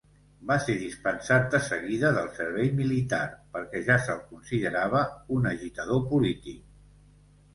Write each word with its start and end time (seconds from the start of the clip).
Va 0.51 0.55
ser 0.61 0.75
dispensat 0.83 1.43
de 1.55 1.59
seguida 1.65 2.09
del 2.15 2.29
servei 2.37 2.71
militar 2.79 3.21
perquè 3.57 3.83
ja 3.89 3.97
se'l 4.07 4.23
considerava 4.31 5.01
un 5.37 5.45
agitador 5.53 6.03
polític. 6.15 6.65